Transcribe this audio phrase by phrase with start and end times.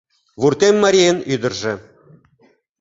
[0.41, 1.73] Вуртем марийын ӱдыржӧ